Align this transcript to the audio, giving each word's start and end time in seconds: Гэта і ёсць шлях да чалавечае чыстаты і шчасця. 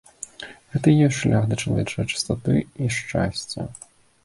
Гэта 0.75 0.87
і 0.93 1.03
ёсць 1.07 1.19
шлях 1.25 1.43
да 1.51 1.59
чалавечае 1.65 2.07
чыстаты 2.13 2.57
і 2.83 2.91
шчасця. 2.99 3.71